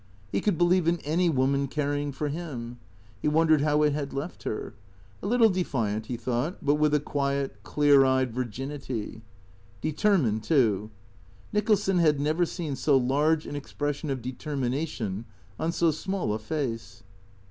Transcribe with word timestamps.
He 0.31 0.41
could 0.41 0.57
believe 0.57 0.87
in 0.87 0.97
any 1.01 1.29
woman 1.29 1.67
caring 1.67 2.11
for 2.11 2.27
Him. 2.29 2.79
He 3.21 3.27
wondered 3.27 3.61
how 3.61 3.83
it 3.83 3.93
had 3.93 4.13
left 4.13 4.41
her. 4.45 4.73
A 5.21 5.27
little 5.27 5.51
defiant, 5.51 6.07
he 6.07 6.17
thought, 6.17 6.57
but 6.59 6.73
with 6.79 6.95
a 6.95 6.99
quiet, 6.99 7.61
clear 7.61 8.03
eyed 8.03 8.33
virginity. 8.33 9.21
Determined, 9.79 10.41
too. 10.41 10.89
Nicholson 11.53 11.99
had 11.99 12.19
never 12.19 12.47
seen 12.47 12.75
so 12.75 12.97
large 12.97 13.45
an 13.45 13.55
ex 13.55 13.73
pression 13.73 14.09
of 14.09 14.23
determination 14.23 15.25
on 15.59 15.71
so 15.71 15.91
small 15.91 16.33
a 16.33 16.39
face. 16.39 17.03